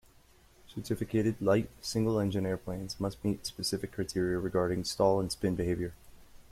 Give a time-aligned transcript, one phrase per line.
[0.73, 5.93] Certificated, light, single-engine airplanes must meet specific criteria regarding stall and spin behavior.